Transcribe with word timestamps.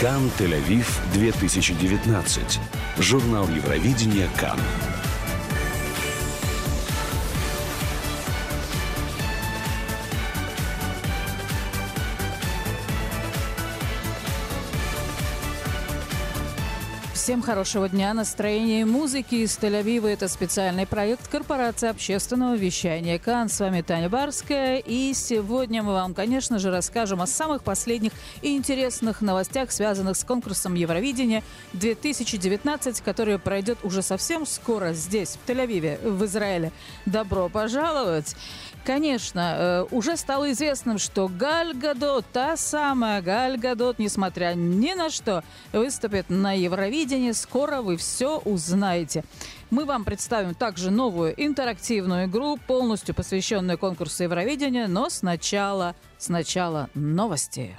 Кан 0.00 0.28
Тель-Авив 0.38 0.86
2019. 1.14 2.58
Журнал 2.98 3.48
Евровидения 3.48 4.28
Кан. 4.36 4.58
Всем 17.24 17.40
хорошего 17.40 17.88
дня, 17.88 18.12
настроения 18.12 18.82
и 18.82 18.84
музыки 18.84 19.36
из 19.36 19.56
Тель-Авива. 19.56 20.08
Это 20.08 20.28
специальный 20.28 20.86
проект 20.86 21.26
корпорации 21.26 21.88
общественного 21.88 22.54
вещания 22.54 23.18
КАН. 23.18 23.48
С 23.48 23.60
вами 23.60 23.80
Таня 23.80 24.10
Барская. 24.10 24.76
И 24.76 25.14
сегодня 25.14 25.82
мы 25.82 25.94
вам, 25.94 26.12
конечно 26.12 26.58
же, 26.58 26.70
расскажем 26.70 27.22
о 27.22 27.26
самых 27.26 27.62
последних 27.62 28.12
и 28.42 28.54
интересных 28.54 29.22
новостях, 29.22 29.72
связанных 29.72 30.18
с 30.18 30.24
конкурсом 30.24 30.74
Евровидения 30.74 31.42
2019, 31.72 33.00
который 33.00 33.38
пройдет 33.38 33.78
уже 33.84 34.02
совсем 34.02 34.44
скоро 34.44 34.92
здесь, 34.92 35.38
в 35.42 35.48
Тель-Авиве, 35.48 36.06
в 36.06 36.26
Израиле. 36.26 36.72
Добро 37.06 37.48
пожаловать! 37.48 38.36
Конечно, 38.84 39.56
э, 39.56 39.86
уже 39.92 40.16
стало 40.18 40.52
известным, 40.52 40.98
что 40.98 41.28
Галь 41.28 41.74
Гадот, 41.74 42.26
та 42.32 42.56
самая 42.58 43.22
Галь 43.22 43.56
Гадот, 43.56 43.98
несмотря 43.98 44.52
ни 44.54 44.92
на 44.92 45.08
что, 45.08 45.42
выступит 45.72 46.28
на 46.28 46.52
Евровидении. 46.52 47.32
Скоро 47.32 47.80
вы 47.80 47.96
все 47.96 48.38
узнаете. 48.44 49.24
Мы 49.70 49.86
вам 49.86 50.04
представим 50.04 50.54
также 50.54 50.90
новую 50.90 51.34
интерактивную 51.42 52.26
игру, 52.26 52.58
полностью 52.66 53.14
посвященную 53.14 53.78
конкурсу 53.78 54.24
Евровидения, 54.24 54.86
но 54.86 55.08
сначала, 55.08 55.96
сначала 56.18 56.90
новости. 56.94 57.74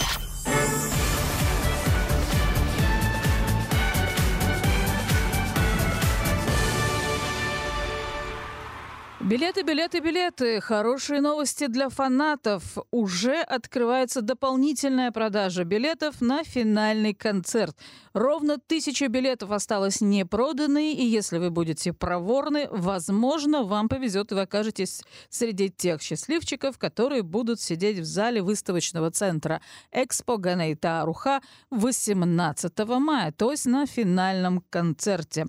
Билеты, 9.26 9.64
билеты, 9.64 10.02
билеты. 10.02 10.62
Хорошие 10.62 11.20
новости 11.20 11.66
для 11.66 11.90
фанатов. 11.90 12.78
Уже 12.92 13.42
открывается 13.42 14.22
дополнительная 14.22 15.12
продажа 15.12 15.64
билетов 15.64 16.22
на 16.22 16.44
финальный 16.44 17.16
концерт. 17.16 17.76
Ровно 18.14 18.60
тысяча 18.60 19.08
билетов 19.08 19.50
осталось 19.50 20.00
не 20.00 20.28
проданной, 20.28 20.94
и 20.94 21.04
если 21.04 21.40
вы 21.40 21.50
будете 21.50 21.92
проворны, 21.92 22.68
возможно, 22.70 23.64
вам 23.64 23.90
повезет, 23.90 24.32
и 24.32 24.36
вы 24.36 24.42
окажетесь 24.42 25.02
среди 25.30 25.72
тех 25.72 26.04
счастливчиков, 26.04 26.78
которые 26.78 27.24
будут 27.24 27.60
сидеть 27.60 27.98
в 27.98 28.06
зале 28.06 28.44
выставочного 28.44 29.10
центра 29.10 29.60
Экспо 29.92 30.38
Ганейта 30.38 31.02
Аруха 31.02 31.42
18 31.72 32.78
мая, 33.00 33.32
то 33.32 33.50
есть 33.50 33.66
на 33.66 33.88
финальном 33.88 34.64
концерте. 34.70 35.48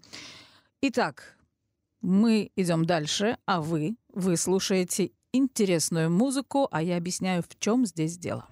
Итак, 0.80 1.36
мы 2.00 2.50
идем 2.56 2.84
дальше, 2.84 3.39
а 3.47 3.61
вы, 3.61 3.97
вы 4.12 4.36
слушаете 4.36 5.12
интересную 5.33 6.11
музыку, 6.11 6.69
а 6.70 6.83
я 6.83 6.97
объясняю, 6.97 7.42
в 7.42 7.58
чем 7.58 7.86
здесь 7.86 8.16
дело. 8.16 8.48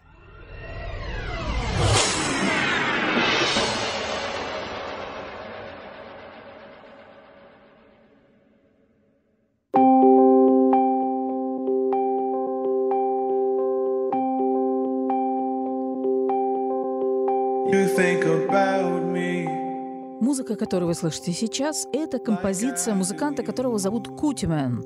Музыка, 20.45 20.63
которую 20.63 20.89
вы 20.89 20.95
слышите 20.95 21.33
сейчас, 21.33 21.89
это 21.95 22.19
композиция 22.19 22.95
музыканта, 22.95 23.43
которого 23.43 23.79
зовут 23.79 24.09
Кутимен. 24.09 24.85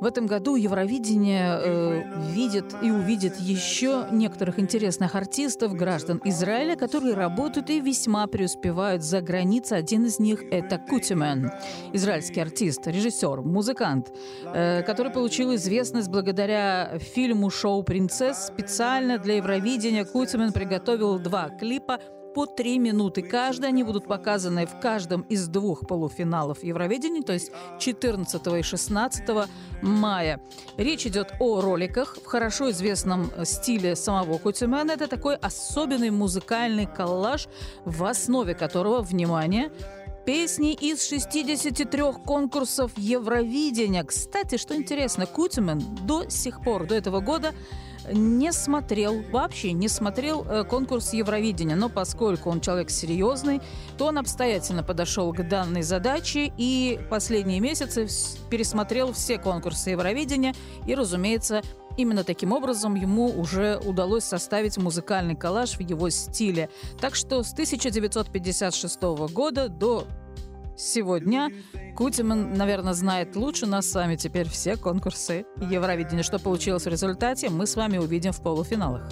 В 0.00 0.04
этом 0.04 0.26
году 0.26 0.56
Евровидение 0.56 1.58
э, 1.58 2.02
видит 2.30 2.74
и 2.82 2.90
увидит 2.90 3.36
еще 3.40 4.06
некоторых 4.12 4.58
интересных 4.58 5.14
артистов, 5.14 5.72
граждан 5.72 6.20
Израиля, 6.24 6.76
которые 6.76 7.14
работают 7.14 7.70
и 7.70 7.80
весьма 7.80 8.26
преуспевают 8.26 9.02
за 9.02 9.22
границей. 9.22 9.78
Один 9.78 10.04
из 10.04 10.18
них— 10.18 10.42
это 10.50 10.76
Кутимен, 10.76 11.52
израильский 11.94 12.40
артист, 12.40 12.86
режиссер, 12.86 13.40
музыкант, 13.40 14.12
э, 14.44 14.82
который 14.82 15.10
получил 15.10 15.54
известность 15.54 16.10
благодаря 16.10 16.98
фильму 16.98 17.48
«Шоу 17.48 17.82
принцесс». 17.82 18.48
Специально 18.48 19.16
для 19.16 19.36
Евровидения 19.36 20.04
Кутимен 20.04 20.52
приготовил 20.52 21.18
два 21.18 21.48
клипа— 21.48 21.98
по 22.38 22.46
три 22.46 22.78
минуты 22.78 23.22
каждый. 23.22 23.70
Они 23.70 23.82
будут 23.82 24.06
показаны 24.06 24.64
в 24.64 24.78
каждом 24.78 25.22
из 25.22 25.48
двух 25.48 25.88
полуфиналов 25.88 26.62
Евровидения, 26.62 27.24
то 27.24 27.32
есть 27.32 27.50
14 27.80 28.46
и 28.60 28.62
16 28.62 29.48
мая. 29.82 30.40
Речь 30.76 31.04
идет 31.04 31.32
о 31.40 31.60
роликах 31.60 32.16
в 32.16 32.26
хорошо 32.26 32.70
известном 32.70 33.32
стиле 33.44 33.96
самого 33.96 34.38
Кутюмена. 34.38 34.92
Это 34.92 35.08
такой 35.08 35.34
особенный 35.34 36.10
музыкальный 36.10 36.86
коллаж, 36.86 37.48
в 37.84 38.04
основе 38.04 38.54
которого, 38.54 39.02
внимание, 39.02 39.72
песни 40.24 40.74
из 40.74 41.08
63 41.08 42.02
конкурсов 42.24 42.92
Евровидения. 42.96 44.04
Кстати, 44.04 44.58
что 44.58 44.76
интересно, 44.76 45.26
Кутюмен 45.26 45.80
до 46.06 46.30
сих 46.30 46.62
пор, 46.62 46.86
до 46.86 46.94
этого 46.94 47.18
года, 47.18 47.52
не 48.12 48.52
смотрел, 48.52 49.22
вообще 49.30 49.72
не 49.72 49.88
смотрел 49.88 50.44
э, 50.44 50.64
конкурс 50.64 51.12
Евровидения, 51.12 51.76
но 51.76 51.88
поскольку 51.88 52.50
он 52.50 52.60
человек 52.60 52.90
серьезный, 52.90 53.60
то 53.96 54.06
он 54.06 54.18
обстоятельно 54.18 54.82
подошел 54.82 55.32
к 55.32 55.46
данной 55.48 55.82
задаче 55.82 56.52
и 56.56 57.00
последние 57.10 57.60
месяцы 57.60 58.08
пересмотрел 58.50 59.12
все 59.12 59.38
конкурсы 59.38 59.90
Евровидения 59.90 60.54
и, 60.86 60.94
разумеется, 60.94 61.62
Именно 61.98 62.22
таким 62.22 62.52
образом 62.52 62.94
ему 62.94 63.26
уже 63.26 63.76
удалось 63.84 64.22
составить 64.22 64.78
музыкальный 64.78 65.34
коллаж 65.34 65.76
в 65.76 65.80
его 65.80 66.08
стиле. 66.10 66.70
Так 67.00 67.16
что 67.16 67.42
с 67.42 67.52
1956 67.52 69.02
года 69.32 69.68
до 69.68 70.06
сегодня 70.78 71.50
Кутиман, 71.96 72.54
наверное, 72.54 72.94
знает 72.94 73.36
лучше 73.36 73.66
нас 73.66 73.90
с 73.90 73.94
вами 73.94 74.16
теперь 74.16 74.48
все 74.48 74.76
конкурсы 74.76 75.44
Евровидения. 75.56 76.22
Что 76.22 76.38
получилось 76.38 76.84
в 76.84 76.88
результате, 76.88 77.50
мы 77.50 77.66
с 77.66 77.76
вами 77.76 77.98
увидим 77.98 78.32
в 78.32 78.40
полуфиналах. 78.40 79.10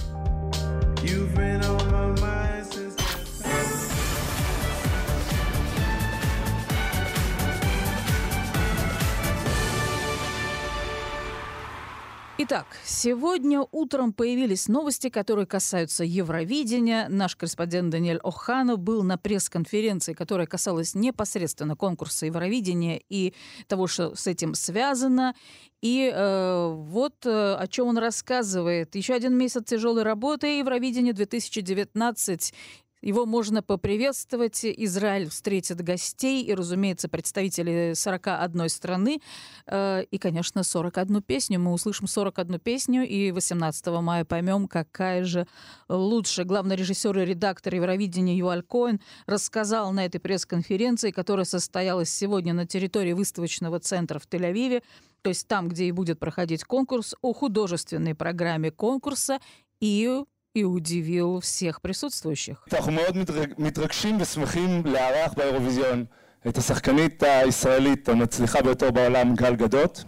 Итак, 12.48 12.66
сегодня 12.84 13.66
утром 13.72 14.12
появились 14.12 14.68
новости, 14.68 15.08
которые 15.08 15.46
касаются 15.46 16.04
Евровидения. 16.04 17.08
Наш 17.08 17.34
корреспондент 17.34 17.90
Даниэль 17.90 18.20
Охана 18.22 18.76
был 18.76 19.02
на 19.02 19.18
пресс-конференции, 19.18 20.12
которая 20.12 20.46
касалась 20.46 20.94
непосредственно 20.94 21.74
конкурса 21.74 22.26
Евровидения 22.26 23.00
и 23.08 23.34
того, 23.66 23.88
что 23.88 24.14
с 24.14 24.28
этим 24.28 24.54
связано. 24.54 25.34
И 25.82 26.08
э, 26.14 26.72
вот 26.72 27.26
э, 27.26 27.54
о 27.54 27.66
чем 27.66 27.88
он 27.88 27.98
рассказывает. 27.98 28.94
Еще 28.94 29.14
один 29.14 29.36
месяц 29.36 29.64
тяжелой 29.66 30.04
работы 30.04 30.58
Евровидение 30.58 31.14
2019 31.14 32.54
его 33.02 33.26
можно 33.26 33.62
поприветствовать. 33.62 34.64
Израиль 34.64 35.28
встретит 35.28 35.80
гостей 35.82 36.42
и, 36.44 36.54
разумеется, 36.54 37.08
представители 37.08 37.92
41 37.94 38.68
страны. 38.68 39.20
Э, 39.66 40.02
и, 40.10 40.18
конечно, 40.18 40.62
41 40.62 41.22
песню. 41.22 41.60
Мы 41.60 41.72
услышим 41.72 42.06
41 42.06 42.58
песню 42.58 43.06
и 43.06 43.30
18 43.32 43.86
мая 44.00 44.24
поймем, 44.24 44.68
какая 44.68 45.24
же 45.24 45.46
лучше. 45.88 46.44
Главный 46.44 46.76
режиссер 46.76 47.18
и 47.18 47.24
редактор 47.24 47.74
Евровидения 47.74 48.36
Юаль 48.36 48.62
Коэн 48.62 49.00
рассказал 49.26 49.92
на 49.92 50.06
этой 50.06 50.18
пресс-конференции, 50.18 51.10
которая 51.10 51.44
состоялась 51.44 52.10
сегодня 52.10 52.54
на 52.54 52.66
территории 52.66 53.12
выставочного 53.12 53.80
центра 53.80 54.18
в 54.18 54.26
Тель-Авиве, 54.26 54.82
то 55.22 55.30
есть 55.30 55.48
там, 55.48 55.68
где 55.68 55.86
и 55.86 55.92
будет 55.92 56.18
проходить 56.18 56.64
конкурс, 56.64 57.14
о 57.20 57.32
художественной 57.32 58.14
программе 58.14 58.70
конкурса 58.70 59.40
и 59.80 60.22
и 60.55 60.63
удивил 60.63 61.39
всех 61.39 61.81
присутствующих. 61.81 62.65
אנחנו 62.73 62.91
מאוד 62.91 63.17
מתרגשים 63.57 64.17
ושמחים 64.21 64.81
לארח 64.85 65.33
באירוויזיון 65.33 66.05
את 66.47 66.57
השחקנית 66.57 67.23
הישראלית 67.23 68.09
המצליחה 68.09 68.61
ביותר 68.61 68.91
בעולם, 68.91 69.35
גל 69.35 69.55
גדות. 69.55 70.03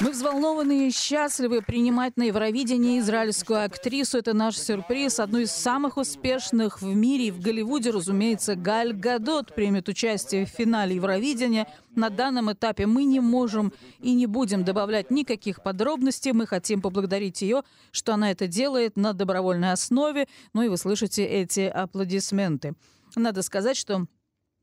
Мы 0.00 0.12
взволнованы 0.12 0.88
и 0.88 0.90
счастливы 0.90 1.60
принимать 1.60 2.16
на 2.16 2.22
Евровидении 2.22 2.98
израильскую 3.00 3.62
актрису. 3.62 4.16
Это 4.16 4.32
наш 4.32 4.56
сюрприз. 4.56 5.20
Одну 5.20 5.40
из 5.40 5.52
самых 5.52 5.98
успешных 5.98 6.80
в 6.80 6.86
мире 6.94 7.26
и 7.26 7.30
в 7.30 7.38
Голливуде, 7.38 7.90
разумеется, 7.90 8.56
Галь 8.56 8.94
Гадот 8.94 9.54
примет 9.54 9.90
участие 9.90 10.46
в 10.46 10.48
финале 10.48 10.94
Евровидения. 10.94 11.66
На 11.94 12.08
данном 12.08 12.50
этапе 12.50 12.86
мы 12.86 13.04
не 13.04 13.20
можем 13.20 13.74
и 13.98 14.14
не 14.14 14.26
будем 14.26 14.64
добавлять 14.64 15.10
никаких 15.10 15.62
подробностей. 15.62 16.32
Мы 16.32 16.46
хотим 16.46 16.80
поблагодарить 16.80 17.42
ее, 17.42 17.62
что 17.90 18.14
она 18.14 18.30
это 18.30 18.46
делает 18.46 18.96
на 18.96 19.12
добровольной 19.12 19.72
основе. 19.72 20.28
Ну 20.54 20.62
и 20.62 20.68
вы 20.68 20.78
слышите 20.78 21.26
эти 21.26 21.60
аплодисменты. 21.60 22.72
Надо 23.16 23.42
сказать, 23.42 23.76
что 23.76 24.06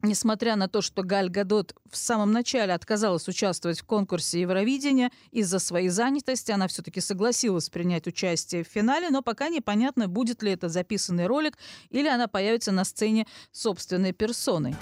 Несмотря 0.04 0.56
на 0.56 0.66
то, 0.66 0.82
что 0.82 1.04
Галь 1.04 1.28
Гадот 1.28 1.76
в 1.88 1.96
самом 1.96 2.32
начале 2.32 2.74
отказалась 2.74 3.28
участвовать 3.28 3.80
в 3.80 3.84
конкурсе 3.84 4.40
Евровидения 4.40 5.12
из-за 5.30 5.60
своей 5.60 5.90
занятости, 5.90 6.50
она 6.50 6.66
все-таки 6.66 7.00
согласилась 7.00 7.70
принять 7.70 8.08
участие 8.08 8.64
в 8.64 8.66
финале, 8.66 9.10
но 9.10 9.22
пока 9.22 9.48
непонятно, 9.48 10.08
будет 10.08 10.42
ли 10.42 10.50
это 10.50 10.68
записанный 10.68 11.28
ролик 11.28 11.56
или 11.90 12.08
она 12.08 12.26
появится 12.26 12.72
на 12.72 12.84
сцене 12.84 13.28
собственной 13.52 14.12
персоной. 14.12 14.74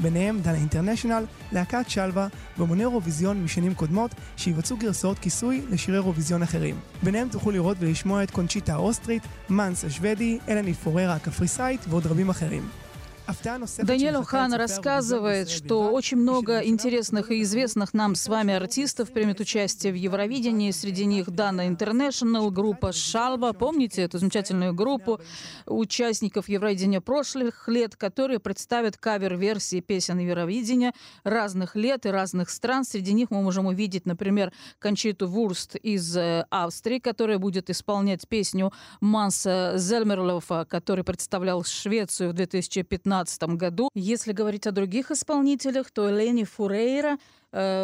ביניהם 0.00 0.40
דנה 0.40 0.56
אינטרנשיונל, 0.56 1.24
להקת 1.52 1.90
שלווה 1.90 2.28
ואומני 2.58 2.82
אירוויזיון 2.82 3.44
משנים 3.44 3.74
קודמות 3.74 4.10
שיבצעו 4.36 4.76
גרסאות 4.76 5.18
כיסוי 5.18 5.62
לשירי 5.70 5.98
אירוויזיון 5.98 6.42
אחרים. 6.42 6.80
ביניהם 7.02 7.28
תוכלו 7.28 7.52
לראות 7.52 7.76
ולשמוע 7.80 8.22
את 8.22 8.30
קונצ'יטה 8.30 8.74
האוסטרית, 8.74 9.22
מאנס 9.50 9.84
השוודי, 9.84 10.38
אלני 10.48 10.74
פוררה 10.74 11.14
הקפריסאית 11.14 11.80
ועוד 11.89 12.05
רבים 12.07 12.29
אחרים. 12.29 12.84
Даниэль 13.25 14.15
Охан 14.15 14.53
рассказывает, 14.53 15.49
что 15.49 15.91
очень 15.91 16.17
много 16.17 16.59
интересных 16.59 17.31
и 17.31 17.41
известных 17.41 17.93
нам 17.93 18.15
с 18.15 18.27
вами 18.27 18.53
артистов 18.53 19.11
примет 19.11 19.39
участие 19.39 19.93
в 19.93 19.95
Евровидении. 19.95 20.71
Среди 20.71 21.05
них 21.05 21.31
Дана 21.31 21.67
Интернешнл, 21.67 22.51
группа 22.51 22.91
Шалва. 22.91 23.53
Помните 23.53 24.03
эту 24.03 24.19
замечательную 24.19 24.73
группу 24.73 25.19
участников 25.65 26.49
Евровидения 26.49 27.01
прошлых 27.01 27.67
лет, 27.67 27.95
которые 27.95 28.39
представят 28.39 28.97
кавер-версии 28.97 29.79
песен 29.79 30.19
Евровидения 30.19 30.93
разных 31.23 31.75
лет 31.75 32.05
и 32.05 32.09
разных 32.09 32.49
стран. 32.49 32.85
Среди 32.85 33.13
них 33.13 33.31
мы 33.31 33.41
можем 33.41 33.65
увидеть, 33.65 34.05
например, 34.05 34.51
Кончиту 34.79 35.27
Вурст 35.27 35.75
из 35.75 36.15
э, 36.15 36.45
Австрии, 36.49 36.99
которая 36.99 37.39
будет 37.39 37.69
исполнять 37.69 38.27
песню 38.27 38.71
Манса 39.01 39.73
Зельмерлофа, 39.77 40.65
который 40.69 41.03
представлял 41.03 41.63
Швецию 41.63 42.29
в 42.29 42.33
2015 42.33 43.14
2017 43.23 43.43
году. 43.57 43.89
Если 43.93 44.31
говорить 44.33 44.67
о 44.67 44.71
других 44.71 45.11
исполнителях, 45.11 45.91
то 45.91 46.09
Лени 46.09 46.43
Фурейра 46.43 47.17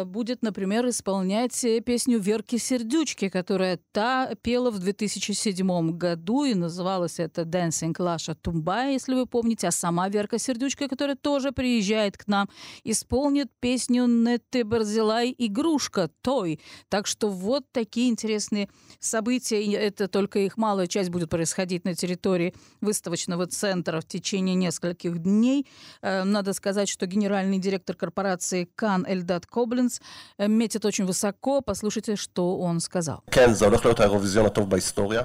будет, 0.04 0.42
например, 0.42 0.86
исполнять 0.88 1.64
э, 1.64 1.80
песню 1.80 2.18
Верки 2.18 2.58
Сердючки, 2.58 3.30
которая 3.30 3.78
та 3.92 4.34
пела 4.42 4.70
в 4.70 4.78
2007 4.78 5.96
году, 5.96 6.44
и 6.44 6.54
называлась 6.54 7.18
это 7.18 7.42
«Dancing 7.42 7.94
Лаша 7.98 8.34
Тумба», 8.34 8.90
если 8.90 9.14
вы 9.14 9.24
помните, 9.24 9.68
а 9.68 9.70
сама 9.70 10.10
Верка 10.10 10.38
Сердючка, 10.38 10.88
которая 10.88 11.16
тоже 11.16 11.52
приезжает 11.52 12.18
к 12.18 12.26
нам, 12.26 12.50
исполнит 12.84 13.48
песню 13.60 14.06
«Нетте 14.06 14.64
Барзилай 14.64 15.34
Игрушка» 15.38 16.10
Той. 16.20 16.60
Так 16.90 17.06
что 17.06 17.30
вот 17.30 17.64
такие 17.72 18.10
интересные 18.10 18.68
события, 19.00 19.62
и 19.62 19.70
это 19.70 20.06
только 20.06 20.40
их 20.40 20.58
малая 20.58 20.86
часть 20.86 21.08
будет 21.08 21.30
происходить 21.30 21.86
на 21.86 21.94
территории 21.94 22.54
выставочного 22.82 23.46
центра 23.46 24.00
в 24.00 24.06
течение 24.06 24.54
нескольких 24.54 25.18
дней. 25.18 25.66
Э, 26.02 26.24
надо 26.24 26.52
сказать, 26.52 26.90
что 26.90 27.06
генеральный 27.06 27.58
директор 27.58 27.96
корпорации 27.96 28.68
Кан 28.74 29.06
Эльдат 29.08 29.46
Ко 29.46 29.61
קובלנץ 29.61 29.99
метит 30.39 30.85
очень 30.85 31.05
высоко. 31.05 31.61
Послушайте, 31.61 32.15
что 32.15 32.57
он 32.59 32.79
сказал. 32.79 33.21
כן, 33.31 33.53
זה 33.53 33.65
הולך 33.65 33.85
להיות 33.85 33.99
האירוויזיון 33.99 34.45
הטוב 34.45 34.69
בהיסטוריה, 34.69 35.21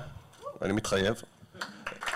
אני 0.62 0.72
מתחייב. 0.72 1.22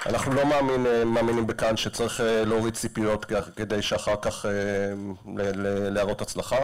אנחנו 0.06 0.34
לא 0.34 0.46
מאמין, 0.46 0.87
מאמינים 1.06 1.46
בכאן 1.46 1.76
שצריך 1.76 2.20
להוריד 2.25 2.75
ציפיות 2.75 3.25
כדי 3.56 3.82
שאחר 3.82 4.14
כך 4.22 4.46
להראות 5.90 6.20
הצלחה. 6.20 6.56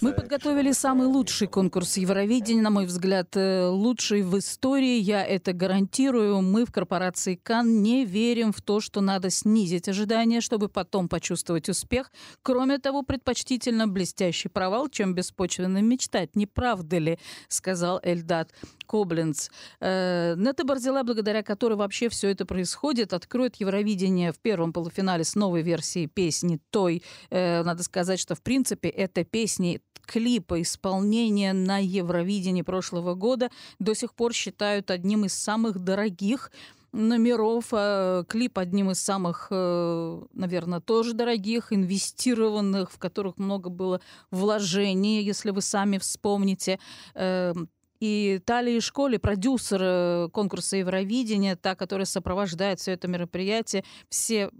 Мы 0.00 0.12
подготовили 0.12 0.72
самый 0.72 1.06
лучший 1.06 1.46
конкурс 1.46 1.96
Евровидения, 1.96 2.62
на 2.62 2.70
мой 2.70 2.86
взгляд, 2.86 3.36
э, 3.36 3.66
лучший 3.66 4.22
в 4.22 4.36
истории. 4.36 4.98
Я 4.98 5.24
это 5.24 5.52
гарантирую. 5.52 6.40
Мы 6.42 6.64
в 6.64 6.72
корпорации 6.72 7.36
Кан 7.36 7.82
не 7.82 8.04
верим 8.04 8.52
в 8.52 8.60
то, 8.62 8.80
что 8.80 9.00
надо 9.00 9.30
снизить 9.30 9.88
ожидания, 9.88 10.40
чтобы 10.40 10.68
потом 10.68 11.08
почувствовать 11.08 11.68
успех. 11.68 12.10
Кроме 12.42 12.78
того, 12.78 13.02
предпочтительно 13.02 13.86
блестящий 13.86 14.48
провал, 14.48 14.88
чем 14.88 15.14
беспочвенно 15.14 15.80
мечтать. 15.82 16.34
Не 16.34 16.46
правда 16.46 16.98
ли? 16.98 17.18
Сказал 17.48 18.00
Эльдат 18.02 18.52
Коблинц. 18.86 19.50
Э, 19.80 20.34
Нета 20.36 20.64
Барзила, 20.64 21.04
благодаря 21.04 21.42
которой 21.42 21.74
вообще 21.74 22.08
все 22.08 22.30
это 22.30 22.44
происходит, 22.44 23.12
откроет 23.12 23.56
Евровидение 23.56 24.32
в 24.32 24.38
первом 24.40 24.72
полуфинале 24.72 25.22
с 25.22 25.36
новой 25.36 25.62
версией 25.62 26.08
песни 26.08 26.58
«Той». 26.70 27.02
Э, 27.30 27.62
надо 27.62 27.84
сказать, 27.84 28.18
что 28.18 28.34
в 28.34 28.42
принципе 28.42 28.88
этой 28.96 29.24
песни 29.24 29.80
клипа 30.06 30.62
исполнения 30.62 31.52
на 31.52 31.78
Евровидении 31.78 32.62
прошлого 32.62 33.14
года 33.14 33.50
до 33.78 33.94
сих 33.94 34.14
пор 34.14 34.32
считают 34.32 34.90
одним 34.90 35.24
из 35.24 35.34
самых 35.34 35.80
дорогих 35.80 36.52
номеров. 36.92 37.66
А 37.72 38.24
клип 38.24 38.58
одним 38.58 38.92
из 38.92 39.00
самых, 39.00 39.48
э, 39.50 40.22
наверное, 40.32 40.80
тоже 40.80 41.12
дорогих, 41.12 41.72
инвестированных, 41.72 42.90
в 42.90 42.98
которых 42.98 43.36
много 43.36 43.68
было 43.68 44.00
вложений, 44.30 45.22
если 45.22 45.50
вы 45.50 45.60
сами 45.60 45.98
вспомните. 45.98 46.78
Эм, 47.14 47.68
и 48.00 48.40
Талия 48.44 48.80
Школе, 48.80 49.18
продюсер 49.18 49.80
э, 49.82 50.28
конкурса 50.32 50.76
Евровидения, 50.76 51.56
та, 51.56 51.74
которая 51.74 52.06
сопровождает 52.06 52.78
все 52.78 52.92
это 52.92 53.08
мероприятие, 53.08 53.84
все 54.08 54.50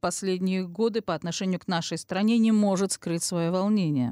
последние 0.00 0.66
годы 0.66 1.02
по 1.02 1.14
отношению 1.14 1.60
к 1.60 1.68
нашей 1.68 1.98
стране 1.98 2.38
не 2.38 2.52
может 2.52 2.92
скрыть 2.92 3.22
свое 3.22 3.50
волнение. 3.50 4.10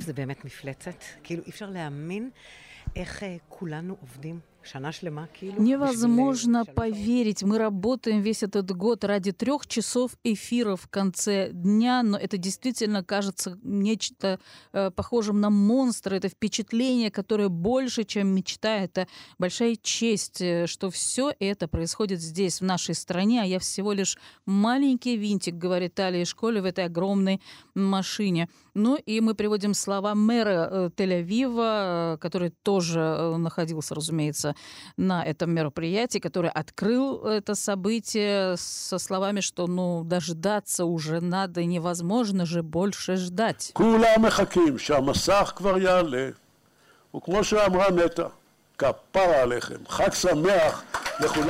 Невозможно 5.58 6.64
поверить. 6.64 7.42
Мы 7.42 7.58
работаем 7.58 8.20
весь 8.20 8.42
этот 8.42 8.70
год 8.72 9.04
ради 9.04 9.32
трех 9.32 9.66
часов 9.66 10.12
эфира 10.24 10.76
в 10.76 10.88
конце 10.88 11.50
дня, 11.52 12.02
но 12.02 12.18
это 12.18 12.36
действительно 12.36 13.04
кажется 13.04 13.58
нечто 13.62 14.40
э, 14.72 14.90
похожим 14.90 15.40
на 15.40 15.50
монстра. 15.50 16.16
Это 16.16 16.28
впечатление, 16.28 17.10
которое 17.10 17.48
больше, 17.48 18.04
чем 18.04 18.28
мечта. 18.28 18.76
Это 18.78 19.06
большая 19.38 19.76
честь, 19.76 20.40
э, 20.40 20.66
что 20.66 20.90
все 20.90 21.32
это 21.38 21.68
происходит 21.68 22.20
здесь, 22.20 22.60
в 22.60 22.64
нашей 22.64 22.94
стране, 22.94 23.42
а 23.42 23.44
я 23.44 23.58
всего 23.58 23.92
лишь 23.92 24.18
маленький 24.46 25.16
винтик, 25.16 25.54
говорит 25.54 25.94
Талия 25.94 26.24
Школе, 26.24 26.60
в 26.60 26.64
этой 26.64 26.84
огромной 26.84 27.40
машине. 27.74 28.48
Ну 28.74 28.96
и 28.96 29.20
мы 29.20 29.34
приводим 29.34 29.74
слова 29.74 30.14
мэра 30.14 30.68
э, 30.70 30.90
Тель-Авива, 30.96 32.14
э, 32.14 32.18
который 32.18 32.50
тоже 32.50 33.36
находился, 33.38 33.94
разумеется, 33.94 34.55
на 34.96 35.24
этом 35.24 35.50
мероприятии, 35.52 36.18
который 36.18 36.50
открыл 36.50 37.24
это 37.24 37.54
событие 37.54 38.56
со 38.56 38.98
словами, 38.98 39.40
что 39.40 39.66
ну 39.66 40.04
дождаться 40.04 40.84
уже 40.84 41.20
надо, 41.20 41.64
невозможно 41.64 42.46
же 42.46 42.62
больше 42.62 43.16
ждать. 43.16 43.72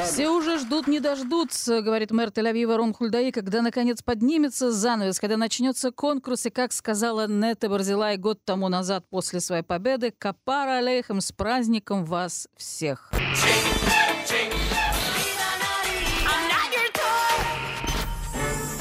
Все 0.05 0.29
уже 0.29 0.59
ждут, 0.59 0.87
не 0.87 1.01
дождутся, 1.01 1.81
говорит 1.81 2.13
мэр 2.13 2.29
Тель-Авива 2.29 2.77
Рон 2.77 2.95
Хульдаи, 2.95 3.33
когда 3.33 3.63
наконец 3.63 4.01
поднимется 4.03 4.71
занавес, 4.71 5.19
когда 5.19 5.37
начнется 5.37 5.91
конкурс, 5.91 6.47
и, 6.47 6.51
как 6.51 6.73
сказала 6.73 7.27
Нета 7.27 7.69
Барзилай 7.69 8.17
год 8.17 8.39
тому 8.45 8.69
назад 8.69 9.05
после 9.11 9.41
своей 9.41 9.63
победы, 9.63 10.15
Капара 10.17 10.79
Алейхам 10.79 11.21
с 11.21 11.33
праздником 11.33 12.05
вас 12.05 12.49
всех. 12.57 13.11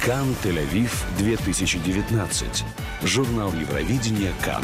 Кан 0.05 0.35
Тель-Авив 0.43 0.91
2019. 1.17 2.63
Журнал 3.01 3.51
Евровидения 3.53 4.33
Кан. 4.43 4.63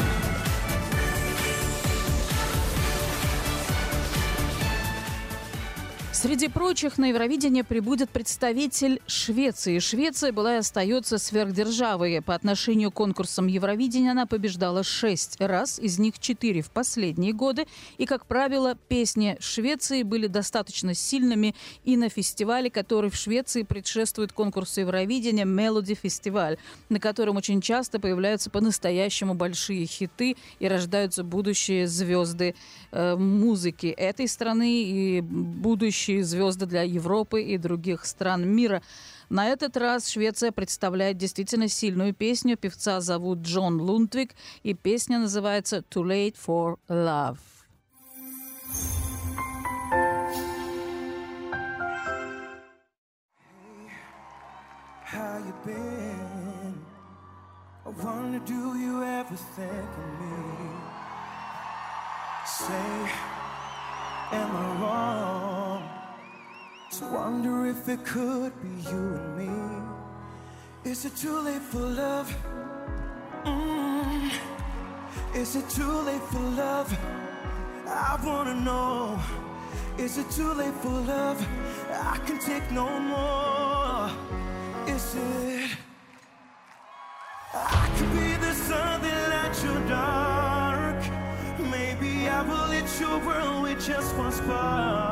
Среди 6.22 6.46
прочих 6.46 6.98
на 6.98 7.06
Евровидение 7.06 7.64
прибудет 7.64 8.08
представитель 8.08 9.02
Швеции. 9.08 9.80
Швеция 9.80 10.30
была 10.30 10.54
и 10.54 10.58
остается 10.58 11.18
сверхдержавой. 11.18 12.22
По 12.22 12.36
отношению 12.36 12.92
к 12.92 12.94
конкурсам 12.94 13.48
Евровидения 13.48 14.12
она 14.12 14.26
побеждала 14.26 14.84
шесть 14.84 15.40
раз, 15.40 15.80
из 15.80 15.98
них 15.98 16.20
четыре 16.20 16.62
в 16.62 16.70
последние 16.70 17.32
годы. 17.32 17.66
И, 17.98 18.06
как 18.06 18.26
правило, 18.26 18.76
песни 18.86 19.36
Швеции 19.40 20.04
были 20.04 20.28
достаточно 20.28 20.94
сильными 20.94 21.56
и 21.82 21.96
на 21.96 22.08
фестивале, 22.08 22.70
который 22.70 23.10
в 23.10 23.16
Швеции 23.16 23.64
предшествует 23.64 24.32
конкурсу 24.32 24.82
Евровидения 24.82 25.44
Melody 25.44 25.98
Festival, 26.00 26.56
на 26.88 27.00
котором 27.00 27.34
очень 27.34 27.60
часто 27.60 27.98
появляются 27.98 28.48
по-настоящему 28.48 29.34
большие 29.34 29.86
хиты 29.86 30.36
и 30.60 30.68
рождаются 30.68 31.24
будущие 31.24 31.88
звезды 31.88 32.54
э, 32.92 33.16
музыки 33.16 33.86
этой 33.86 34.28
страны 34.28 34.84
и 34.84 35.20
будущие 35.20 36.11
будущие 36.12 36.24
звезды 36.24 36.66
для 36.66 36.82
Европы 36.82 37.42
и 37.42 37.58
других 37.58 38.04
стран 38.04 38.46
мира. 38.46 38.82
На 39.28 39.48
этот 39.48 39.76
раз 39.76 40.08
Швеция 40.08 40.52
представляет 40.52 41.16
действительно 41.16 41.68
сильную 41.68 42.14
песню. 42.14 42.56
Певца 42.56 43.00
зовут 43.00 43.40
Джон 43.40 43.80
Лундвик, 43.80 44.34
и 44.62 44.74
песня 44.74 45.18
называется 45.18 45.84
«Too 45.90 46.04
Late 46.04 46.36
for 46.36 46.76
Love». 46.88 47.38
I 57.84 57.90
wonder, 58.04 58.40
do 58.46 58.78
you 58.78 59.02
ever 59.02 59.36
think 59.56 59.90
of 60.02 60.08
me? 60.20 60.36
Say, 62.46 63.10
am 64.32 64.56
I 64.56 64.68
wrong? 64.80 65.71
To 66.98 67.06
wonder 67.06 67.66
if 67.66 67.88
it 67.88 68.04
could 68.04 68.52
be 68.60 68.90
you 68.90 69.14
and 69.16 69.38
me. 69.38 70.90
Is 70.90 71.06
it 71.06 71.16
too 71.16 71.38
late 71.40 71.62
for 71.62 71.78
love? 71.78 72.28
Mm. 73.44 74.30
Is 75.34 75.56
it 75.56 75.66
too 75.70 75.96
late 76.02 76.20
for 76.24 76.40
love? 76.40 76.90
I 77.86 78.18
wanna 78.22 78.54
know. 78.60 79.18
Is 79.96 80.18
it 80.18 80.30
too 80.30 80.52
late 80.52 80.74
for 80.82 80.96
love? 81.14 81.40
I 81.90 82.18
can 82.26 82.38
take 82.38 82.70
no 82.70 82.88
more. 83.12 84.10
Is 84.86 85.14
it? 85.14 85.70
I 87.54 87.88
could 87.96 88.12
be 88.12 88.36
the 88.36 88.52
sun 88.52 89.00
that 89.00 89.30
lights 89.32 89.64
your 89.64 89.80
dark. 89.88 91.00
Maybe 91.58 92.28
I 92.28 92.42
will 92.42 92.68
lit 92.68 92.88
your 93.00 93.18
world 93.26 93.62
with 93.62 93.80
just 93.86 94.14
one 94.16 94.32
spark. 94.32 95.11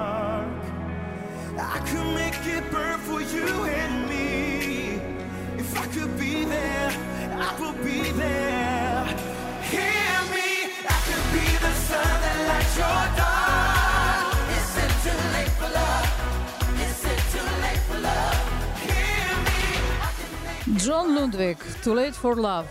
Джон 20.76 21.16
Лундвик, 21.16 21.58
Too 21.84 21.94
Late 21.94 22.16
for 22.20 22.34
Love, 22.34 22.66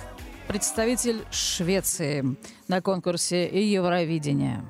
представитель 0.48 1.24
Швеции 1.32 2.36
на 2.68 2.82
конкурсе 2.82 3.48
Евровидения. 3.72 4.64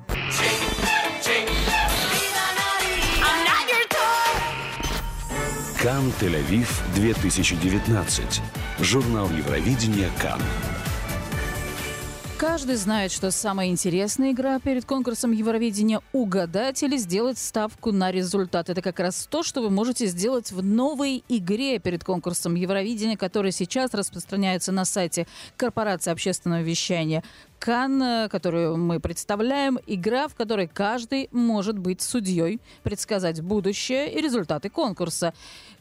Кан 5.82 6.12
Тель-Авив 6.20 6.68
2019. 6.94 8.42
Журнал 8.80 9.30
Евровидения 9.30 10.10
Кан. 10.20 10.38
Каждый 12.40 12.76
знает, 12.76 13.12
что 13.12 13.30
самая 13.30 13.68
интересная 13.68 14.32
игра 14.32 14.58
перед 14.60 14.86
конкурсом 14.86 15.30
Евровидения– 15.32 16.00
угадать 16.14 16.82
или 16.82 16.96
сделать 16.96 17.36
ставку 17.36 17.92
на 17.92 18.10
результат. 18.10 18.70
Это 18.70 18.80
как 18.80 18.98
раз 18.98 19.28
то, 19.30 19.42
что 19.42 19.60
вы 19.60 19.68
можете 19.68 20.06
сделать 20.06 20.50
в 20.50 20.64
новой 20.64 21.22
игре 21.28 21.78
перед 21.78 22.02
конкурсом 22.02 22.54
Евровидения, 22.54 23.18
которая 23.18 23.52
сейчас 23.52 23.92
распространяется 23.92 24.72
на 24.72 24.86
сайте 24.86 25.26
Корпорации 25.58 26.12
общественного 26.12 26.62
вещания 26.62 27.22
Кан, 27.58 28.30
которую 28.30 28.78
мы 28.78 29.00
представляем, 29.00 29.78
игра, 29.86 30.26
в 30.26 30.34
которой 30.34 30.66
каждый 30.66 31.28
может 31.32 31.78
быть 31.78 32.00
судьей, 32.00 32.58
предсказать 32.82 33.42
будущее 33.42 34.10
и 34.14 34.18
результаты 34.22 34.70
конкурса. 34.70 35.34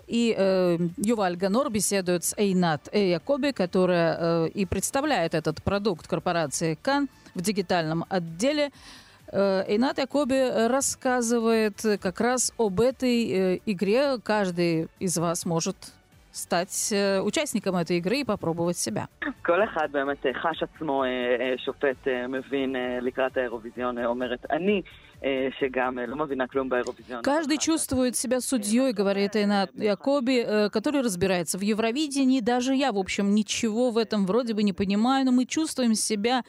И 0.10 0.34
э, 0.36 0.78
Юваль 0.98 1.36
Ганор 1.36 1.70
беседует 1.70 2.24
с 2.24 2.34
Эйнат 2.36 2.90
Якоби, 2.92 3.52
которая 3.52 4.18
э, 4.20 4.50
и 4.56 4.66
представляет 4.66 5.36
этот 5.36 5.62
продукт 5.62 6.08
корпорации 6.08 6.78
Кан 6.82 7.10
в 7.36 7.42
дигитальном 7.42 8.06
отделе. 8.10 8.72
Э, 9.28 9.64
Эйнат 9.68 10.00
Якоби 10.00 10.68
рассказывает 10.68 11.86
как 12.02 12.22
раз 12.22 12.52
об 12.58 12.82
этой 12.82 13.30
э, 13.30 13.60
игре. 13.68 14.18
Каждый 14.24 14.88
из 14.98 15.16
вас 15.20 15.46
может 15.46 15.76
стать 16.33 16.89
э, 16.93 17.21
участником 17.21 17.77
этой 17.77 17.99
игры 17.99 18.19
и 18.21 18.25
попробовать 18.25 18.77
себя. 18.77 19.09
כל 19.43 19.65
אחד 19.65 19.89
באמת 19.93 20.27
חש 20.43 20.63
עצמו 20.63 21.05
שופט 21.57 22.09
מבין 22.29 22.77
לקראת 23.01 23.37
האירוויזיון, 23.37 24.05
אומרת 24.05 24.47
אני 24.51 24.83
Каждый 27.23 27.59
чувствует 27.59 28.17
себя 28.17 28.41
судьей, 28.41 28.93
говорит 28.93 29.37
Эйна 29.37 29.69
Якоби, 29.73 30.69
который 30.71 31.01
разбирается 31.01 31.57
в 31.57 31.63
Евровидении. 31.63 32.41
Даже 32.41 32.75
я, 32.75 32.93
в 32.93 32.99
общем, 32.99 33.35
ничего 33.35 33.91
в 33.91 33.97
этом 33.97 34.27
вроде 34.27 34.53
бы 34.53 34.63
не 34.63 34.75
понимаю, 34.75 35.25
но 35.25 35.33
мы 35.33 35.47
чувствуем 35.47 35.95
себя 35.95 36.45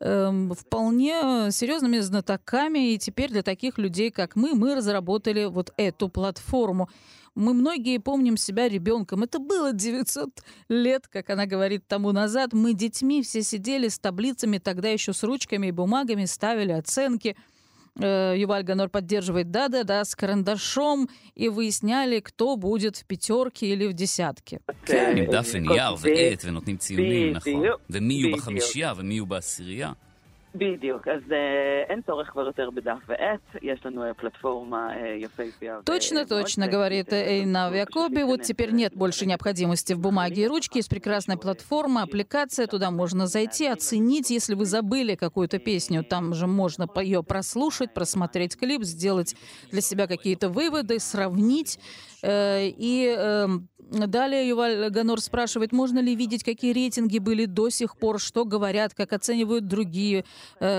эм, 0.00 0.52
вполне 0.54 1.52
серьезными 1.52 1.98
знатоками, 1.98 2.94
и 2.94 2.98
теперь 2.98 3.30
для 3.30 3.42
таких 3.42 3.78
людей, 3.78 4.10
как 4.10 4.34
мы, 4.34 4.54
мы 4.54 4.74
разработали 4.74 5.44
вот 5.44 5.72
эту 5.76 6.08
платформу. 6.08 6.88
Мы 7.34 7.54
многие 7.54 7.98
помним 7.98 8.36
себя 8.36 8.68
ребенком. 8.68 9.22
Это 9.22 9.38
было 9.38 9.72
900 9.72 10.30
лет, 10.68 11.06
как 11.08 11.30
она 11.30 11.46
говорит, 11.46 11.86
тому 11.86 12.12
назад. 12.12 12.52
Мы 12.52 12.74
детьми 12.74 13.22
все 13.22 13.42
сидели 13.42 13.88
с 13.88 13.98
таблицами, 13.98 14.58
тогда 14.58 14.88
еще 14.88 15.12
с 15.12 15.22
ручками 15.22 15.68
и 15.68 15.70
бумагами, 15.70 16.24
ставили 16.24 16.72
оценки. 16.72 17.36
Э, 17.98 18.34
Юваль 18.36 18.62
Ганор 18.62 18.88
поддерживает 18.88 19.50
да-да-да 19.50 20.04
с 20.04 20.14
карандашом 20.14 21.08
и 21.34 21.48
выясняли, 21.48 22.20
кто 22.20 22.56
будет 22.56 22.96
в 22.96 23.06
пятерке 23.06 23.66
или 23.68 23.86
в 23.86 23.92
десятке. 23.92 24.60
עם 24.88 25.24
דף 25.30 25.48
ונייר 25.52 25.94
ועט 26.00 26.44
ונותנים 26.44 26.76
ציונים, 26.76 27.32
נכון. 27.32 27.62
ומי 27.90 28.14
יהיו 28.14 28.36
בחמישייה 28.36 28.92
ומי 28.96 29.14
יהיו 29.14 29.26
בעשירייה. 29.26 29.92
בדיוק, 30.58 31.08
אז 31.08 31.32
אה, 31.32 31.82
אין 31.88 32.02
צורך 32.06 32.30
כבר 32.30 32.46
יותר 32.46 32.70
בדף 32.70 32.98
ועט, 33.06 33.62
יש 33.62 33.86
לנו 33.86 34.04
אה, 34.04 34.14
платформа 34.14 34.90
יפהפייה. 35.20 35.80
Точно, 35.84 36.26
точно, 36.26 36.66
говорит 36.66 37.12
Эйна 37.12 37.70
Якоби. 37.74 38.22
Вот 38.22 38.42
теперь 38.42 38.70
нет 38.72 38.94
больше 38.94 39.26
необходимости 39.26 39.92
в 39.92 39.98
бумаге 39.98 40.42
и 40.42 40.46
ручке. 40.46 40.78
Есть 40.78 40.88
прекрасная 40.88 41.36
платформа, 41.36 42.02
аппликация, 42.02 42.66
туда 42.66 42.90
можно 42.90 43.26
зайти, 43.26 43.66
оценить, 43.66 44.30
если 44.30 44.54
вы 44.54 44.64
забыли 44.64 45.14
какую-то 45.14 45.58
песню, 45.58 46.02
там 46.02 46.34
же 46.34 46.46
можно 46.46 46.88
ее 47.02 47.22
прослушать, 47.22 47.92
просмотреть 47.92 48.56
клип, 48.56 48.82
сделать 48.82 49.36
для 49.70 49.80
себя 49.80 50.06
какие-то 50.06 50.48
выводы, 50.48 50.98
сравнить. 51.00 51.78
Э, 52.22 52.66
и 52.66 53.14
эм, 53.16 53.68
далее 53.90 54.48
Юваль 54.48 54.90
Ганор 54.90 55.20
спрашивает, 55.20 55.72
можно 55.72 56.00
ли 56.00 56.16
видеть, 56.16 56.42
какие 56.44 56.72
рейтинги 56.72 57.18
были 57.18 57.44
до 57.44 57.68
сих 57.70 57.96
пор, 57.96 58.18
что 58.20 58.44
говорят, 58.44 58.94
как 58.94 59.12
оценивают 59.12 59.66
другие, 59.66 60.20
э, 60.20 60.24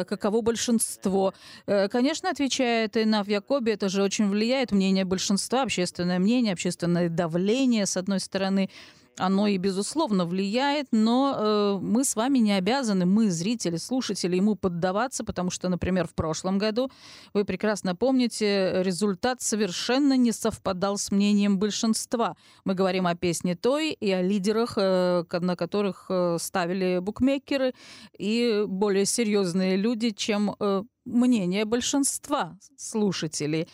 каково 0.04 0.40
большинство. 0.40 1.34
Э, 1.66 1.88
конечно, 1.88 2.30
отвечает 2.30 2.96
Инав 2.96 3.28
Якоби, 3.28 3.72
это 3.72 3.88
же 3.88 4.02
очень 4.02 4.28
влияет 4.28 4.72
мнение 4.72 5.04
большинства, 5.04 5.62
общественное 5.62 6.18
мнение, 6.18 6.52
общественное 6.52 7.08
давление, 7.08 7.86
с 7.86 7.96
одной 7.96 8.20
стороны 8.20 8.70
оно 9.18 9.46
и, 9.46 9.58
безусловно, 9.58 10.24
влияет, 10.24 10.86
но 10.90 11.34
э, 11.36 11.78
мы 11.80 12.04
с 12.04 12.16
вами 12.16 12.38
не 12.38 12.52
обязаны, 12.52 13.04
мы, 13.04 13.30
зрители, 13.30 13.76
слушатели, 13.76 14.36
ему 14.36 14.54
поддаваться, 14.54 15.24
потому 15.24 15.50
что, 15.50 15.68
например, 15.68 16.06
в 16.06 16.14
прошлом 16.14 16.58
году, 16.58 16.90
вы 17.34 17.44
прекрасно 17.44 17.94
помните, 17.94 18.82
результат 18.82 19.42
совершенно 19.42 20.16
не 20.16 20.32
совпадал 20.32 20.96
с 20.96 21.10
мнением 21.10 21.58
большинства. 21.58 22.36
Мы 22.64 22.74
говорим 22.74 23.06
о 23.06 23.14
песне 23.14 23.54
той 23.54 23.92
и 23.92 24.10
о 24.10 24.22
лидерах, 24.22 24.74
э, 24.76 25.24
на 25.30 25.56
которых 25.56 26.06
э, 26.08 26.36
ставили 26.40 26.98
букмекеры 27.00 27.74
и 28.18 28.64
более 28.66 29.04
серьезные 29.04 29.76
люди, 29.76 30.10
чем 30.10 30.56
э, 30.58 30.82
мнение 31.04 31.64
большинства 31.64 32.56
слушателей. 32.76 33.68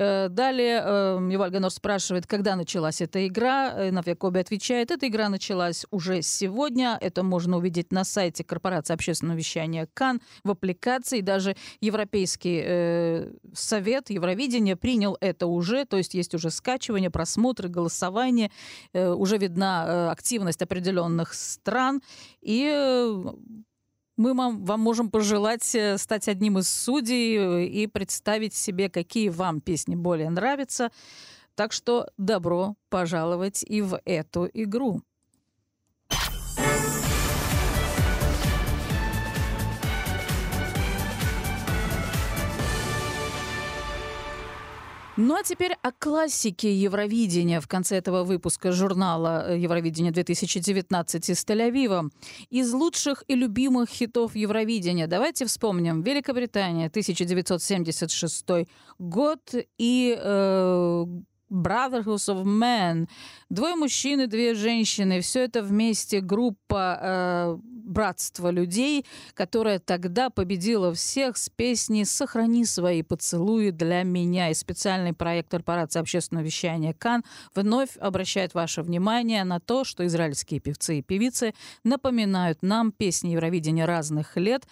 Э, 0.00 0.28
далее 0.30 0.82
э, 0.82 1.28
Юваль 1.30 1.50
Ганор 1.50 1.70
спрашивает, 1.70 2.26
когда 2.26 2.56
началась 2.56 3.02
эта 3.02 3.26
игра. 3.26 3.90
Навьякоби 3.90 4.38
отвечает, 4.38 4.90
эта 4.90 5.06
игра 5.06 5.28
началась 5.28 5.84
уже 5.90 6.22
сегодня. 6.22 6.96
Это 7.02 7.22
можно 7.22 7.58
увидеть 7.58 7.92
на 7.92 8.04
сайте 8.04 8.42
Корпорации 8.42 8.94
общественного 8.94 9.36
вещания 9.36 9.86
КАН 9.92 10.22
в 10.42 10.52
аппликации. 10.52 11.20
Даже 11.20 11.54
Европейский 11.82 12.62
э, 12.64 13.32
совет 13.52 14.08
Евровидения 14.08 14.74
принял 14.74 15.18
это 15.20 15.46
уже, 15.46 15.84
то 15.84 15.98
есть 15.98 16.14
есть 16.14 16.34
уже 16.34 16.50
скачивание, 16.50 17.10
просмотры, 17.10 17.68
голосование, 17.68 18.50
э, 18.94 19.10
уже 19.10 19.36
видна 19.36 19.84
э, 19.86 20.10
активность 20.12 20.62
определенных 20.62 21.34
стран. 21.34 22.00
И 22.40 22.70
э, 22.72 23.24
мы 24.20 24.34
вам, 24.34 24.64
вам 24.64 24.80
можем 24.80 25.10
пожелать 25.10 25.74
э, 25.74 25.96
стать 25.96 26.28
одним 26.28 26.58
из 26.58 26.68
судей 26.68 27.38
э, 27.38 27.64
и 27.64 27.86
представить 27.86 28.54
себе, 28.54 28.90
какие 28.90 29.30
вам 29.30 29.62
песни 29.62 29.94
более 29.94 30.28
нравятся. 30.28 30.90
Так 31.54 31.72
что 31.72 32.06
добро 32.18 32.74
пожаловать 32.90 33.64
и 33.66 33.80
в 33.80 33.98
эту 34.04 34.48
игру. 34.52 35.00
Ну 45.22 45.34
а 45.34 45.42
теперь 45.42 45.76
о 45.82 45.92
классике 45.92 46.74
Евровидения 46.74 47.60
в 47.60 47.68
конце 47.68 47.98
этого 47.98 48.24
выпуска 48.24 48.72
журнала 48.72 49.54
Евровидение 49.54 50.12
2019 50.12 51.28
из 51.28 51.44
Тель-Авива. 51.44 52.10
Из 52.48 52.72
лучших 52.72 53.24
и 53.28 53.34
любимых 53.34 53.90
хитов 53.90 54.34
Евровидения 54.34 55.06
давайте 55.06 55.44
вспомним 55.44 56.00
Великобритания 56.00 56.86
1976 56.86 58.66
год 58.98 59.40
и 59.76 60.18
э, 60.18 61.04
Brotherhood 61.50 62.16
of 62.28 62.44
Men. 62.44 63.08
Двое 63.48 63.74
мужчин 63.74 64.20
и 64.20 64.26
две 64.26 64.54
женщины. 64.54 65.20
Все 65.20 65.44
это 65.44 65.62
вместе 65.62 66.20
группа 66.20 66.98
э, 67.00 67.58
братства 67.62 68.50
людей, 68.50 69.04
которая 69.34 69.80
тогда 69.80 70.30
победила 70.30 70.94
всех 70.94 71.36
с 71.36 71.48
песней 71.48 72.04
«Сохрани 72.04 72.64
свои 72.64 73.02
поцелуи 73.02 73.70
для 73.70 74.04
меня». 74.04 74.50
И 74.50 74.54
специальный 74.54 75.12
проект 75.12 75.50
корпорации 75.50 75.98
общественного 75.98 76.44
вещания 76.44 76.94
«Кан» 76.94 77.24
вновь 77.54 77.96
обращает 77.96 78.54
ваше 78.54 78.82
внимание 78.82 79.44
на 79.44 79.58
то, 79.60 79.84
что 79.84 80.06
израильские 80.06 80.60
певцы 80.60 80.98
и 80.98 81.02
певицы 81.02 81.54
напоминают 81.84 82.62
нам 82.62 82.92
песни 82.92 83.30
Евровидения 83.30 83.86
разных 83.86 84.36
лет, 84.36 84.66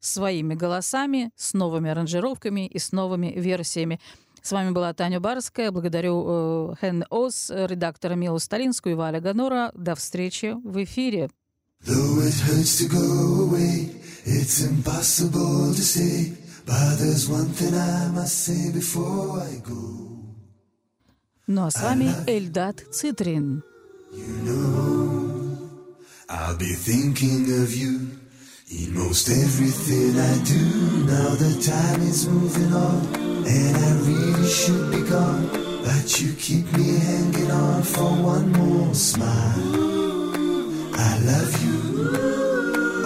своими 0.00 0.54
голосами, 0.54 1.30
с 1.36 1.54
новыми 1.54 1.90
аранжировками 1.90 2.66
и 2.66 2.78
с 2.78 2.92
новыми 2.92 3.32
версиями. 3.36 4.00
С 4.46 4.52
вами 4.52 4.70
была 4.70 4.94
Таня 4.94 5.18
Барская. 5.18 5.72
Благодарю 5.72 6.24
э, 6.24 6.74
Хен 6.80 7.04
Ос, 7.10 7.50
редактора 7.50 8.14
Милу 8.14 8.38
Сталинскую 8.38 8.92
и 8.92 8.96
Валя 8.96 9.20
Ганора. 9.20 9.72
До 9.74 9.96
встречи 9.96 10.54
в 10.62 10.84
эфире. 10.84 11.30
Though 11.84 12.20
it 12.20 12.32
hurts 12.46 12.78
to 12.78 12.86
go 12.88 13.42
away, 13.42 13.90
it's 14.24 14.60
impossible 14.64 15.74
to 15.74 15.82
say. 15.82 16.32
But 16.64 16.96
there's 17.00 17.28
one 17.28 17.48
thing 17.58 17.74
I 17.74 18.08
must 18.14 18.38
say 18.44 18.70
before 18.72 19.40
I 19.40 19.60
go. 19.66 20.22
Ну 21.48 21.66
а 21.66 21.70
с 21.72 21.82
вами 21.82 22.14
Эльдат 22.28 22.84
Цитрин. 22.92 23.64
You 24.12 24.44
know, 24.44 25.58
I'll 26.28 26.56
be 26.56 26.72
thinking 26.72 27.50
of 27.64 27.74
you 27.74 28.10
in 28.70 28.94
most 28.94 29.28
everything 29.28 30.16
I 30.16 30.38
do. 30.44 31.04
Now 31.04 31.34
the 31.34 31.60
time 31.60 32.02
is 32.02 32.28
moving 32.28 32.72
on. 32.72 33.35
And 33.48 33.76
I 33.76 33.90
really 34.08 34.48
should 34.48 34.90
be 34.90 35.02
gone, 35.08 35.48
but 35.84 36.20
you 36.20 36.34
keep 36.34 36.66
me 36.72 36.98
hanging 36.98 37.50
on 37.50 37.82
for 37.82 38.10
one 38.34 38.52
more 38.52 38.94
smile. 38.94 39.86
I 40.98 41.18
love 41.30 41.52
you 41.64 41.78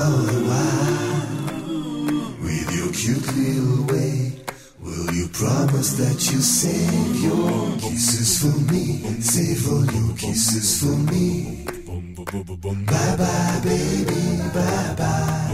all 0.00 0.22
the 0.32 0.40
while. 0.48 2.36
With 2.42 2.68
your 2.74 2.90
cute 2.92 3.28
little 3.36 3.84
way, 3.92 4.32
will 4.80 5.12
you 5.14 5.28
promise 5.28 5.90
that 6.00 6.18
you'll 6.30 6.42
save 6.42 7.22
your 7.22 7.76
kisses 7.78 8.38
for 8.40 8.56
me? 8.72 9.02
And 9.06 9.22
save 9.24 9.68
all 9.70 9.84
your 9.84 10.16
kisses 10.16 10.80
for 10.80 10.96
me. 11.12 11.66
Bye 12.30 13.16
bye, 13.16 13.60
baby, 13.62 14.22
bye 14.54 14.94
bye. 14.96 15.48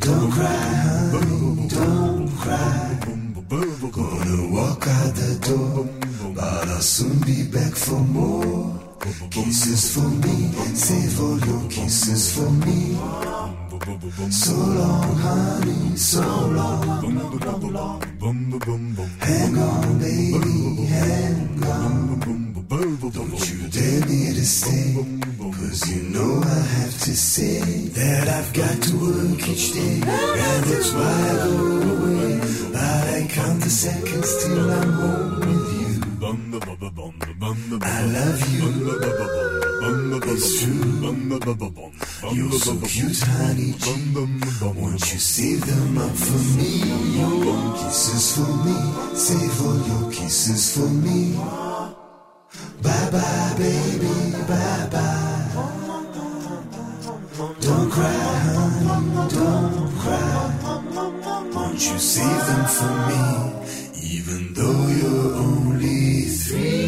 Don't 0.00 0.30
cry, 0.32 0.93
but 5.46 6.68
I'll 6.68 6.80
soon 6.80 7.18
be 7.20 7.44
back 7.48 7.74
for 7.74 8.00
more. 8.00 8.80
Kisses 9.30 9.94
for 9.94 10.08
me, 10.08 10.52
save 10.74 11.20
all 11.20 11.38
your 11.38 11.68
kisses 11.68 12.34
for 12.34 12.50
me. 12.50 12.96
So 14.30 14.54
long, 14.54 15.16
honey, 15.16 15.96
so 15.96 16.20
long. 16.20 17.02
Hang 19.20 19.58
on, 19.58 19.98
baby, 19.98 20.84
hang 20.86 21.64
on. 21.64 22.20
Don't 23.12 23.50
you 23.50 23.68
dare 23.68 24.00
me 24.06 24.32
to 24.32 24.44
stay, 24.46 24.96
cause 25.68 25.90
you 25.90 26.02
know 26.14 26.42
I 26.44 26.60
have 26.78 26.94
to 27.06 27.14
say 27.16 27.60
that 27.98 28.28
I've 28.28 28.52
got 28.52 28.82
to 28.86 28.92
work 28.96 29.48
each 29.48 29.72
day, 29.72 30.00
and 30.02 30.64
that's 30.68 30.92
why 30.92 31.14
I 31.30 31.34
go 31.44 31.54
away. 31.94 32.32
But 32.72 33.04
I 33.18 33.26
count 33.30 33.62
the 33.62 33.70
seconds 33.70 34.30
till 34.44 34.70
I'm 34.70 34.92
home 34.92 35.40
with 35.40 35.72
you. 35.80 35.92
I 37.82 38.02
love 38.18 38.42
you, 38.54 38.66
it's 40.32 40.48
true. 40.60 40.84
You're 42.34 42.52
so 42.52 42.74
cute, 42.86 43.20
honey. 43.20 43.74
Won't 44.62 45.12
you 45.12 45.18
save 45.18 45.64
them 45.66 45.98
up 45.98 46.14
for 46.26 46.42
me? 46.58 46.70
Your 47.18 47.74
kisses 47.78 48.26
for 48.36 48.52
me, 48.64 48.76
save 49.14 49.60
all 49.64 49.80
your 49.90 50.12
kisses 50.12 50.64
for 50.74 50.88
me. 50.88 51.36
Bye 52.82 53.10
bye, 53.12 53.54
baby, 53.56 54.14
bye 54.48 54.88
bye. 54.92 55.03
for 62.66 62.92
me, 63.08 64.14
even 64.14 64.54
though 64.54 64.86
you're 64.88 65.34
only 65.36 66.22
three. 66.22 66.83